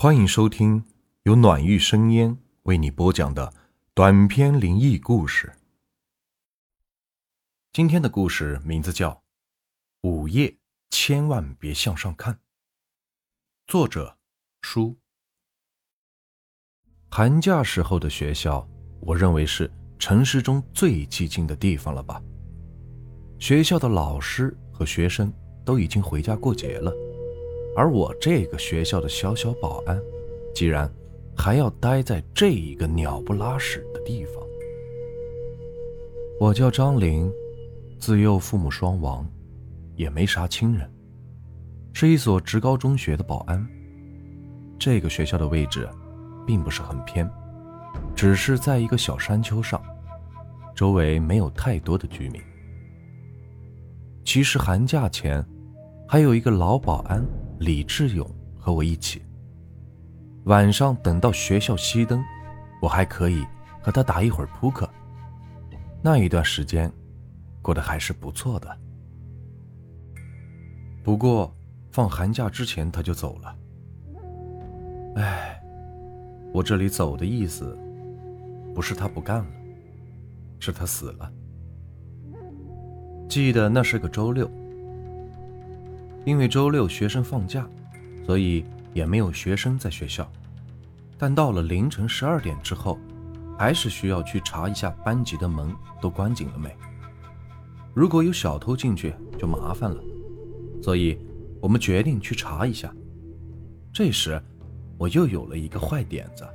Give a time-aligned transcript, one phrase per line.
[0.00, 0.84] 欢迎收听
[1.24, 3.52] 由暖玉生烟为你播讲的
[3.94, 5.52] 短篇灵异故事。
[7.72, 9.10] 今天的故事名字叫
[10.08, 10.56] 《午夜
[10.90, 12.34] 千万别向上看》，
[13.66, 14.16] 作者
[14.62, 14.96] 书。
[17.10, 18.64] 寒假时候的学校，
[19.00, 19.68] 我认为是
[19.98, 22.22] 城市中最寂静的地方了吧？
[23.40, 25.32] 学校的老师和学生
[25.64, 26.92] 都已经回家过节了。
[27.78, 30.02] 而我这个学校的小小保安，
[30.52, 30.92] 竟然
[31.36, 34.34] 还要待在这一个鸟不拉屎的地方。
[36.40, 37.32] 我叫张玲，
[38.00, 39.24] 自幼父母双亡，
[39.94, 40.92] 也没啥亲人，
[41.92, 43.64] 是一所职高中学的保安。
[44.76, 45.88] 这个学校的位置，
[46.44, 47.30] 并不是很偏，
[48.16, 49.80] 只是在一个小山丘上，
[50.74, 52.42] 周围没有太多的居民。
[54.24, 55.46] 其实寒假前，
[56.08, 57.24] 还有一个老保安。
[57.58, 59.22] 李志勇和我一起。
[60.44, 62.22] 晚上等到学校熄灯，
[62.80, 63.44] 我还可以
[63.80, 64.88] 和他打一会儿扑克。
[66.02, 66.90] 那一段时间，
[67.60, 68.78] 过得还是不错的。
[71.02, 71.54] 不过
[71.90, 73.56] 放寒假之前他就走了。
[75.16, 75.60] 哎，
[76.52, 77.76] 我这里走的意思，
[78.74, 79.50] 不是他不干了，
[80.60, 81.32] 是他死了。
[83.28, 84.48] 记得那是个周六。
[86.28, 87.66] 因为周六学生放假，
[88.26, 88.62] 所以
[88.92, 90.30] 也没有学生在学校。
[91.16, 92.98] 但到了凌晨十二点之后，
[93.58, 96.70] 还是需要去查一下班级的门都关紧了没。
[97.94, 100.04] 如果有小偷进去，就麻烦了。
[100.82, 101.18] 所以，
[101.62, 102.94] 我们决定去查一下。
[103.90, 104.38] 这时，
[104.98, 106.46] 我又有了一个坏点子，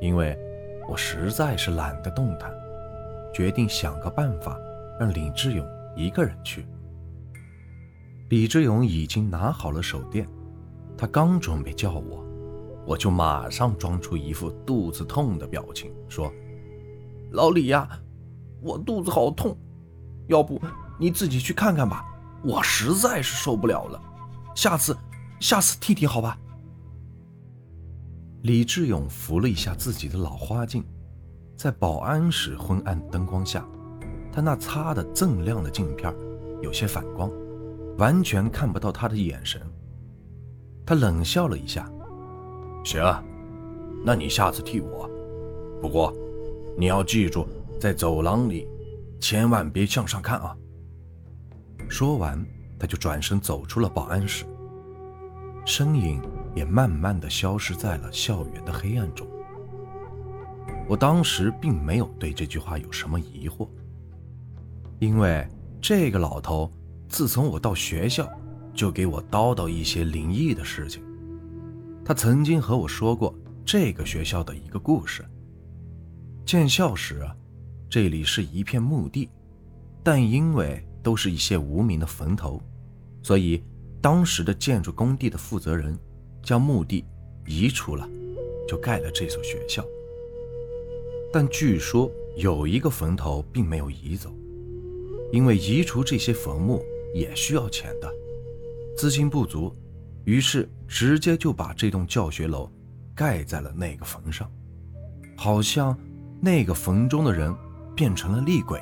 [0.00, 0.38] 因为
[0.88, 2.54] 我实在是懒得动弹，
[3.34, 4.56] 决定想个办法
[5.00, 5.66] 让李志勇
[5.96, 6.64] 一个人去。
[8.32, 10.26] 李志勇已经拿好了手电，
[10.96, 12.24] 他刚准备叫我，
[12.86, 16.32] 我就马上装出一副肚子痛的表情，说
[17.32, 17.86] ：“老李呀，
[18.62, 19.54] 我肚子好痛，
[20.28, 20.58] 要不
[20.98, 22.06] 你自己去看看吧，
[22.42, 24.00] 我实在是受不了了，
[24.54, 24.96] 下次，
[25.38, 26.38] 下次替替好吧。”
[28.44, 30.82] 李志勇扶了一下自己的老花镜，
[31.54, 33.62] 在保安室昏暗灯光下，
[34.32, 36.10] 他那擦的锃亮的镜片
[36.62, 37.30] 有些反光。
[37.98, 39.60] 完全看不到他的眼神。
[40.84, 41.88] 他冷笑了一下
[42.84, 43.00] ：“行，
[44.04, 45.08] 那你下次替我。
[45.80, 46.12] 不过，
[46.76, 47.46] 你要记住，
[47.80, 48.66] 在走廊里，
[49.20, 50.56] 千万别向上看啊。”
[51.88, 52.44] 说完，
[52.78, 54.44] 他就转身走出了保安室，
[55.64, 56.20] 身影
[56.54, 59.26] 也慢慢的消失在了校园的黑暗中。
[60.88, 63.68] 我当时并没有对这句话有什么疑惑，
[64.98, 65.46] 因为
[65.80, 66.72] 这个老头。
[67.12, 68.26] 自从我到学校，
[68.72, 71.02] 就给我叨叨一些灵异的事情。
[72.02, 73.34] 他曾经和我说过
[73.66, 75.22] 这个学校的一个故事。
[76.46, 77.36] 建校时啊，
[77.90, 79.28] 这里是一片墓地，
[80.02, 82.62] 但因为都是一些无名的坟头，
[83.22, 83.62] 所以
[84.00, 85.96] 当时的建筑工地的负责人
[86.42, 87.04] 将墓地
[87.44, 88.08] 移除了，
[88.66, 89.84] 就盖了这所学校。
[91.30, 94.34] 但据说有一个坟头并没有移走，
[95.30, 96.82] 因为移除这些坟墓。
[97.14, 98.10] 也需要钱的，
[98.96, 99.74] 资金不足，
[100.24, 102.70] 于是直接就把这栋教学楼
[103.14, 104.50] 盖在了那个坟上，
[105.36, 105.96] 好像
[106.40, 107.54] 那个坟中的人
[107.94, 108.80] 变成了厉鬼，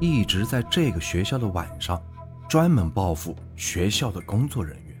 [0.00, 2.02] 一直在这个学校的晚上
[2.48, 4.96] 专门报复学校的工作人员。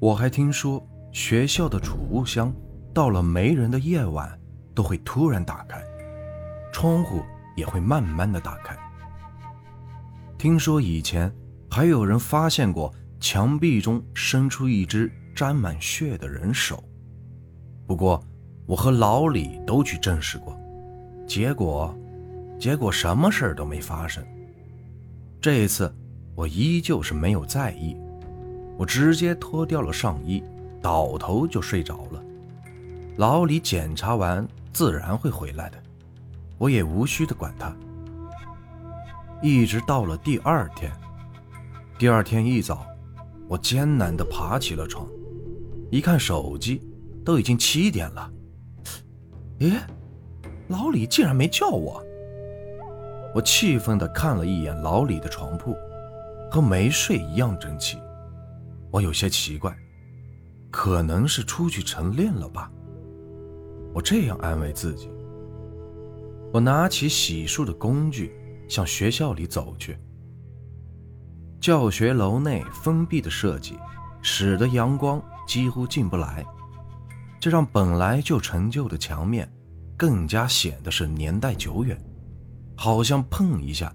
[0.00, 2.52] 我还听说学校的储物箱
[2.92, 4.38] 到了没人的夜晚
[4.74, 5.82] 都会突然打开，
[6.72, 7.22] 窗户
[7.56, 8.76] 也会慢慢的打开。
[10.40, 11.30] 听说以前
[11.70, 12.90] 还有人发现过
[13.20, 16.82] 墙壁中伸出一只沾满血的人手，
[17.86, 18.24] 不过
[18.64, 20.58] 我和老李都去证实过，
[21.28, 21.94] 结果，
[22.58, 24.24] 结果什么事儿都没发生。
[25.42, 25.94] 这一次
[26.34, 27.94] 我依旧是没有在意，
[28.78, 30.42] 我直接脱掉了上衣，
[30.80, 32.24] 倒头就睡着了。
[33.18, 35.76] 老李检查完自然会回来的，
[36.56, 37.76] 我也无需的管他。
[39.42, 40.92] 一直到了第二天，
[41.98, 42.86] 第二天一早，
[43.48, 45.08] 我艰难地爬起了床，
[45.90, 46.82] 一看手机，
[47.24, 48.30] 都已经七点了。
[49.60, 49.72] 诶，
[50.68, 52.04] 老李竟然没叫我！
[53.34, 55.74] 我气愤地看了一眼老李的床铺，
[56.50, 57.96] 和没睡一样整齐。
[58.90, 59.74] 我有些奇怪，
[60.70, 62.70] 可能是出去晨练了吧。
[63.94, 65.08] 我这样安慰自己。
[66.52, 68.36] 我拿起洗漱的工具。
[68.70, 69.98] 向学校里走去。
[71.60, 73.76] 教学楼内封闭的设计，
[74.22, 76.46] 使得阳光几乎进不来，
[77.38, 79.50] 这让本来就陈旧的墙面
[79.96, 82.00] 更加显得是年代久远，
[82.76, 83.92] 好像碰一下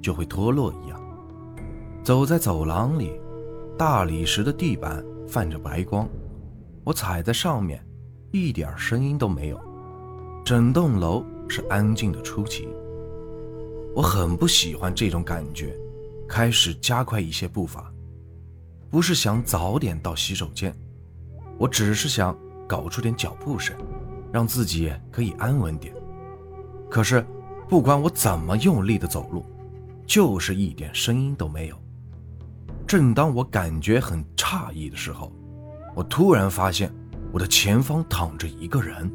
[0.00, 1.00] 就会脱落一样。
[2.04, 3.18] 走在走廊里，
[3.76, 6.08] 大理石的地板泛着白光，
[6.84, 7.84] 我踩在上面，
[8.30, 9.58] 一点声音都没有。
[10.44, 12.68] 整栋楼是安静的出奇。
[13.94, 15.76] 我很不喜欢这种感觉，
[16.28, 17.92] 开始加快一些步伐，
[18.90, 20.74] 不是想早点到洗手间，
[21.58, 22.36] 我只是想
[22.66, 23.76] 搞出点脚步声，
[24.32, 25.92] 让自己可以安稳点。
[26.88, 27.24] 可是，
[27.68, 29.44] 不管我怎么用力的走路，
[30.06, 31.76] 就是一点声音都没有。
[32.86, 35.32] 正当我感觉很诧异的时候，
[35.94, 36.90] 我突然发现
[37.32, 39.10] 我的前方躺着一个人。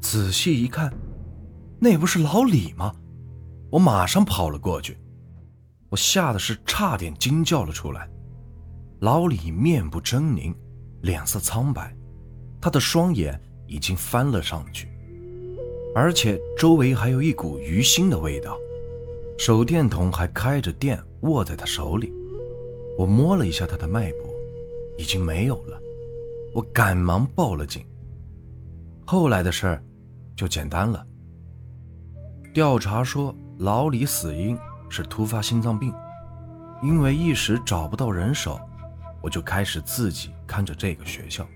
[0.00, 0.92] 仔细一看，
[1.80, 2.94] 那不是老李吗？
[3.72, 4.98] 我马上跑了过去，
[5.88, 8.06] 我吓得是差点惊叫了出来。
[9.00, 10.54] 老李面部狰狞，
[11.00, 11.96] 脸色苍白，
[12.60, 14.88] 他的双眼已经翻了上去，
[15.94, 18.58] 而且周围还有一股鱼腥的味道。
[19.38, 22.12] 手电筒还开着电，握在他手里。
[22.98, 24.30] 我摸了一下他的脉搏，
[24.98, 25.80] 已经没有了。
[26.52, 27.82] 我赶忙报了警。
[29.06, 29.82] 后来的事儿
[30.36, 31.04] 就简单了。
[32.52, 35.94] 调查说老李死因是突发心脏病，
[36.82, 38.60] 因为一时找不到人手，
[39.22, 41.46] 我就开始自己看着这个学校。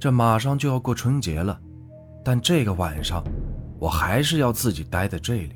[0.00, 1.56] 这马上就要过春节了，
[2.24, 3.22] 但这个晚上
[3.78, 5.54] 我还是要自己待在这里。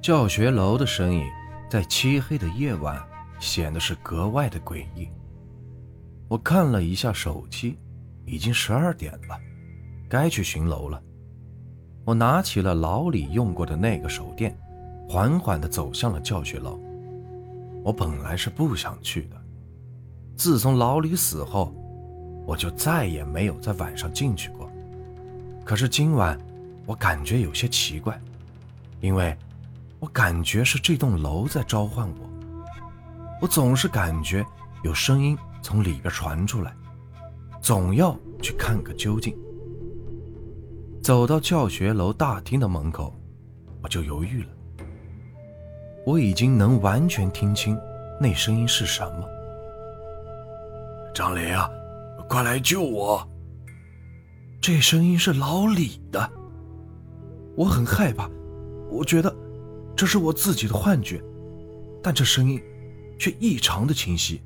[0.00, 1.26] 教学楼的身影
[1.68, 3.04] 在漆黑的夜晚
[3.40, 5.08] 显得是格外的诡异。
[6.28, 7.76] 我看了一下手机，
[8.24, 9.36] 已经十二点了，
[10.08, 11.02] 该去巡楼了。
[12.04, 14.56] 我拿起了老李用过的那个手电，
[15.08, 16.78] 缓缓地走向了教学楼。
[17.82, 19.36] 我本来是不想去的，
[20.36, 21.74] 自从老李死后，
[22.46, 24.70] 我就再也没有在晚上进去过。
[25.64, 26.38] 可是今晚，
[26.86, 28.20] 我感觉有些奇怪，
[29.00, 29.36] 因为。
[30.00, 32.28] 我感觉是这栋楼在召唤我，
[33.40, 34.44] 我总是感觉
[34.82, 36.74] 有声音从里边传出来，
[37.62, 39.34] 总要去看个究竟。
[41.04, 43.14] 走到教学楼大厅的门口，
[43.82, 44.48] 我就犹豫了。
[46.06, 47.78] 我已经能完全听清
[48.18, 49.28] 那声音是什么。
[51.14, 51.68] 张雷啊，
[52.26, 53.22] 快来救我！
[54.62, 56.32] 这声音是老李的，
[57.54, 58.26] 我很害怕，
[58.90, 59.30] 我觉得。
[59.94, 61.22] 这是我自己的幻觉，
[62.02, 62.58] 但这声音
[63.18, 64.42] 却异常的清晰。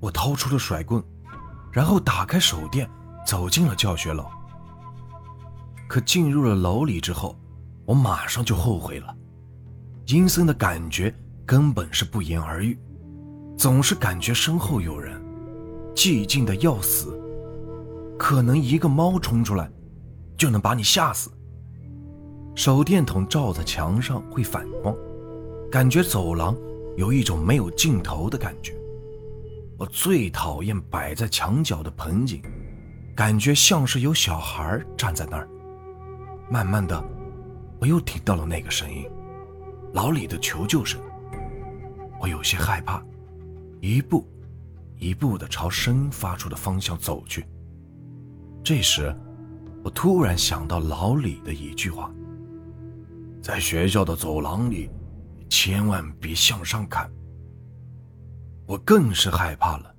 [0.00, 1.04] 我掏出了甩棍，
[1.70, 2.88] 然后打开手电，
[3.26, 4.26] 走进了教学楼。
[5.88, 7.36] 可进入了楼里之后，
[7.84, 9.14] 我马上就后悔了。
[10.06, 11.12] 阴森的感觉
[11.44, 12.78] 根本是不言而喻，
[13.56, 15.20] 总是感觉身后有人，
[15.94, 17.20] 寂静的要死，
[18.18, 19.70] 可能一个猫冲出来，
[20.36, 21.30] 就能把你吓死。
[22.54, 24.94] 手电筒照在墙上会反光，
[25.70, 26.56] 感觉走廊
[26.96, 28.74] 有一种没有尽头的感觉。
[29.78, 32.40] 我最讨厌摆在墙角的盆景，
[33.14, 35.48] 感觉像是有小孩站在那儿。
[36.48, 37.02] 慢慢的，
[37.80, 39.04] 我又听到了那个声音，
[39.92, 41.00] 老李的求救声。
[42.20, 43.02] 我有些害怕，
[43.80, 44.26] 一步
[44.96, 47.44] 一步的朝声音发出的方向走去。
[48.62, 49.14] 这时，
[49.82, 52.10] 我突然想到老李的一句话。
[53.42, 54.88] 在学校的走廊里，
[55.48, 57.10] 千万别向上看。
[58.66, 59.94] 我更是害怕了，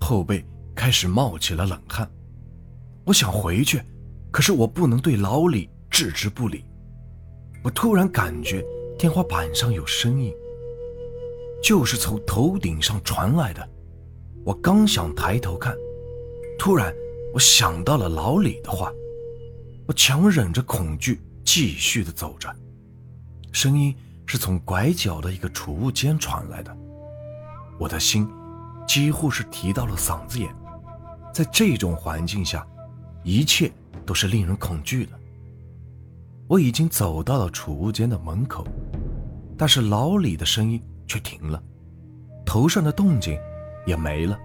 [0.00, 2.10] 后背开始冒起了冷汗。
[3.04, 3.80] 我想回去，
[4.30, 6.64] 可是我不能对老李置之不理。
[7.64, 8.64] 我突然感觉
[8.98, 10.32] 天花板上有声音，
[11.62, 13.68] 就是从头顶上传来的。
[14.44, 15.74] 我刚想抬头看，
[16.58, 16.94] 突然
[17.34, 18.92] 我想到了老李的话，
[19.86, 22.48] 我强忍着恐惧，继续的走着。
[23.52, 23.94] 声音
[24.26, 26.76] 是从拐角的一个储物间传来的，
[27.78, 28.28] 我的心
[28.86, 30.54] 几乎是提到了嗓子眼。
[31.34, 32.66] 在这种环境下，
[33.24, 33.72] 一切
[34.06, 35.12] 都是令人恐惧的。
[36.48, 38.64] 我已经走到了储物间的门口，
[39.58, 41.62] 但是老李的声音却停了，
[42.44, 43.36] 头上的动静
[43.84, 44.38] 也没了，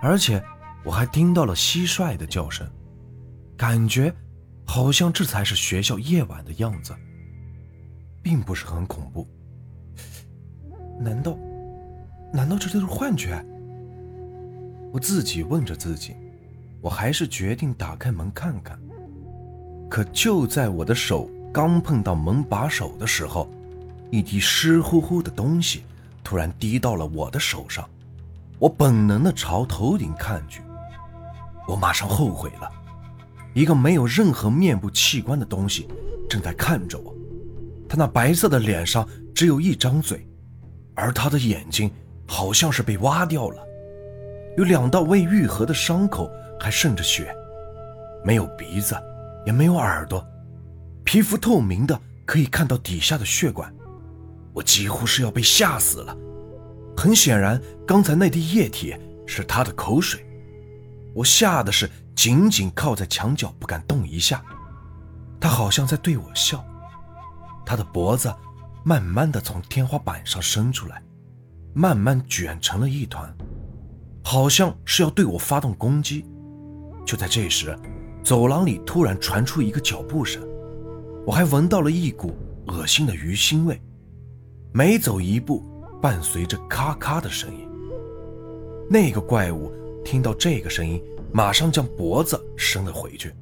[0.00, 0.42] 而且
[0.84, 2.66] 我还听到了蟋蟀的叫声，
[3.56, 4.10] 感觉
[4.66, 6.96] 好像这才是学校夜晚的样子。
[8.22, 9.26] 并不是很恐怖。
[10.98, 11.36] 难道，
[12.32, 13.42] 难道这就是幻觉？
[14.92, 16.14] 我自己问着自己，
[16.80, 18.78] 我还是决定打开门看看。
[19.88, 23.50] 可就在我的手刚碰到门把手的时候，
[24.10, 25.84] 一滴湿乎乎的东西
[26.22, 27.88] 突然滴到了我的手上。
[28.58, 30.62] 我本能的朝头顶看去，
[31.66, 32.70] 我马上后悔了。
[33.52, 35.88] 一个没有任何面部器官的东西
[36.28, 37.14] 正在看着我，
[37.88, 40.24] 他那白色的脸上只有一张嘴，
[40.94, 41.90] 而他的眼睛
[42.28, 43.60] 好像是被挖掉了，
[44.56, 47.34] 有两道未愈合的伤口还渗着血，
[48.24, 48.94] 没有鼻子，
[49.46, 50.24] 也没有耳朵，
[51.02, 53.74] 皮肤透明的可以看到底下的血管，
[54.52, 56.16] 我几乎是要被吓死了。
[56.96, 58.94] 很显然，刚才那滴液体
[59.26, 60.24] 是他的口水，
[61.14, 61.90] 我吓得是。
[62.16, 64.44] 紧紧靠在墙角，不敢动一下。
[65.40, 66.62] 他好像在对我笑。
[67.64, 68.30] 他的脖子
[68.84, 71.02] 慢慢的从天花板上伸出来，
[71.72, 73.34] 慢慢卷成了一团，
[74.22, 76.26] 好像是要对我发动攻击。
[77.10, 77.76] 就在这时，
[78.22, 80.40] 走廊里突然传出一个脚步声，
[81.26, 82.32] 我还闻到了一股
[82.68, 83.82] 恶心的鱼腥味。
[84.72, 85.60] 每走一步，
[86.00, 87.68] 伴随着咔咔的声音。
[88.88, 89.72] 那个怪物
[90.04, 91.02] 听到这个声音。
[91.32, 93.34] 马上将脖子伸了回去，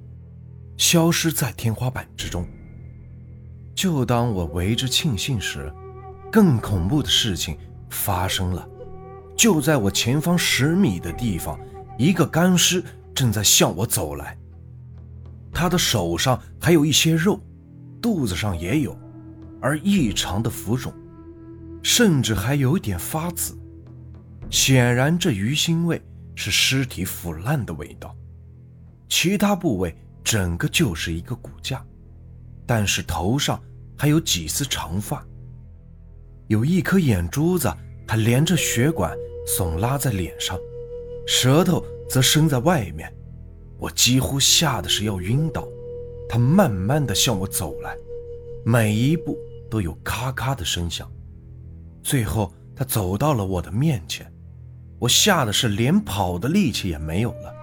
[0.79, 2.47] 消失在天花板之中。
[3.75, 5.71] 就当我为之庆幸时，
[6.33, 7.59] 更恐怖的事情
[7.91, 8.67] 发生了。
[9.37, 11.61] 就在我前方十米的地方，
[11.99, 12.83] 一个干尸
[13.19, 14.39] 正在向我走来。
[15.53, 17.41] 他的手上还有一些肉，
[18.01, 18.97] 肚子上也有，
[19.61, 20.95] 而异常的浮肿，
[21.83, 23.59] 甚至还有点发紫。
[24.51, 26.01] 显然，这鱼腥味。
[26.41, 28.15] 是尸体腐烂的味道，
[29.09, 31.85] 其他部位整个就是一个骨架，
[32.65, 33.61] 但是头上
[33.97, 35.27] 还有几丝长发，
[36.47, 37.69] 有一颗眼珠子
[38.07, 39.13] 还连着血管
[39.49, 40.57] 耸拉在脸上，
[41.27, 43.13] 舌头则伸在外面，
[43.79, 45.67] 我几乎吓得是要晕倒。
[46.29, 47.97] 他慢慢的向我走来，
[48.65, 49.39] 每一步
[49.71, 51.11] 都有咔咔的声响，
[52.03, 54.31] 最后他走到了我的面前。
[54.99, 57.55] 我吓得是连跑的力气也没有了。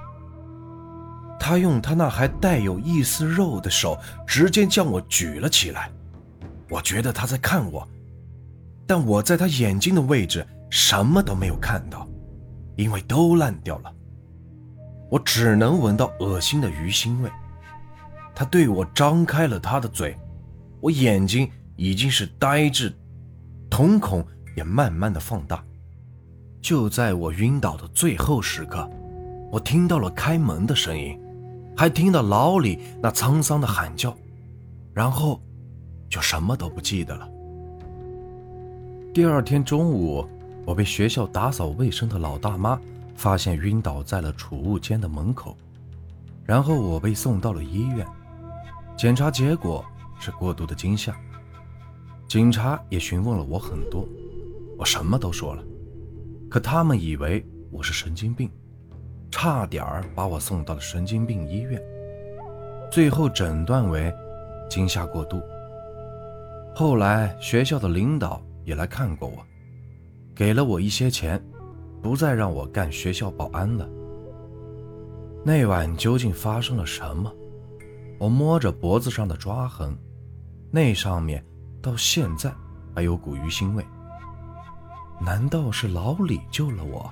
[1.40, 5.92] 他用他那还带有一丝肉的手直接将我举了起来。
[6.70, 7.88] 我觉得他在看我，
[8.88, 12.08] 但我在他眼睛的位置什么都没有看到，
[12.78, 13.94] 因为都烂掉了。
[15.10, 17.30] 我只能闻到恶心的鱼腥味。
[18.34, 20.18] 他对我张开了他的嘴，
[20.82, 22.94] 我眼睛已经是呆滞，
[23.70, 25.64] 瞳孔也慢慢的放大。
[26.62, 28.90] 就在我晕倒的最后时刻，
[29.52, 31.18] 我听到了开门的声音，
[31.78, 34.16] 还听到老李那沧桑的喊叫，
[34.94, 35.40] 然后
[36.10, 37.30] 就什么都不记得了。
[39.14, 40.28] 第二天中午，
[40.66, 42.78] 我被学校打扫卫生的老大妈
[43.16, 45.56] 发现晕倒在了储物间的门口，
[46.44, 48.06] 然后我被送到了医院，
[48.98, 49.84] 检查结果
[50.20, 51.16] 是过度的惊吓。
[52.28, 54.08] 警察也询问了我很多，
[54.78, 55.64] 我什么都说了。
[56.50, 58.50] 可他们以为我是神经病，
[59.32, 61.82] 差点儿把我送到了神经病医院，
[62.92, 64.14] 最后诊断为
[64.70, 65.42] 惊吓过度。
[66.76, 69.38] 后来学校的领导也来看过我，
[70.36, 71.42] 给了我一些钱，
[72.06, 73.90] 不再让我干学校保安了。
[75.44, 77.34] 那晚究竟发生了什么？
[78.20, 79.98] 我摸着脖子上的抓痕，
[80.70, 81.44] 那上面
[81.82, 82.54] 到现在
[82.94, 83.84] 还有股鱼腥味。
[85.20, 87.10] 难道是老李救了我？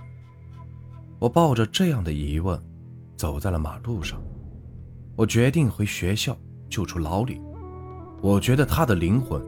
[1.18, 2.62] 我抱着这样的疑问，
[3.18, 4.22] 走在了马路上。
[5.16, 6.38] 我决定回学校
[6.70, 7.42] 救出老李。
[8.22, 9.44] 我觉得他的灵魂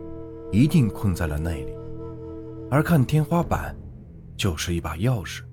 [0.51, 1.71] 一定困在了那里，
[2.71, 3.75] 而看天花板
[4.35, 5.43] 就是一把钥匙。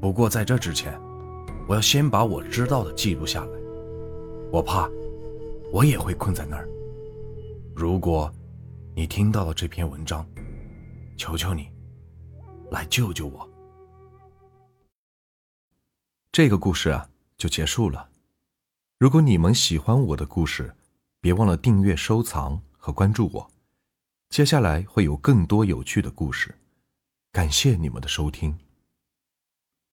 [0.00, 1.00] 不过在这之前，
[1.68, 3.58] 我要先把我知道的记录下来。
[4.52, 4.88] 我怕
[5.72, 6.68] 我也会困在那儿。
[7.74, 8.32] 如果
[8.94, 10.26] 你听到了这篇文章，
[11.16, 11.68] 求求你。
[12.68, 13.48] 来救救我！
[16.32, 18.08] 这个故事啊，就结束了。
[18.98, 20.74] 如果你们喜欢我的故事，
[21.20, 23.48] 别忘了订阅、收藏和关注我。
[24.30, 26.52] 接下来会有更多有趣的故事。
[27.36, 28.65] 感谢你们的收听。